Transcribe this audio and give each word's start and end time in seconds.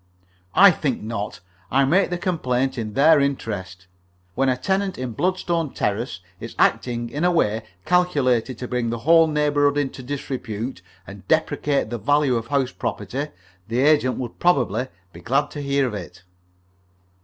"I 0.55 0.71
think 0.71 1.03
not. 1.03 1.41
I 1.69 1.85
make 1.85 2.09
the 2.09 2.17
complaint 2.17 2.75
in 2.75 2.93
their 2.95 3.19
interest. 3.19 3.85
When 4.33 4.49
a 4.49 4.57
tenant 4.57 4.97
in 4.97 5.11
Bloodstone 5.11 5.75
Terrace 5.75 6.21
is 6.39 6.55
acting 6.57 7.11
in 7.11 7.23
a 7.23 7.29
way 7.29 7.61
calculated 7.85 8.57
to 8.57 8.67
bring 8.67 8.89
the 8.89 8.97
whole 9.05 9.27
neighbourhood 9.27 9.77
into 9.77 10.01
disrepute, 10.01 10.81
and 11.05 11.27
depreciate 11.27 11.91
the 11.91 11.99
value 11.99 12.35
of 12.35 12.47
house 12.47 12.71
property, 12.71 13.27
the 13.67 13.79
agents 13.81 14.17
would 14.17 14.39
probably 14.39 14.87
be 15.13 15.21
glad 15.21 15.51
to 15.51 15.61
hear 15.61 15.85
of 15.85 15.93
it." 15.93 16.23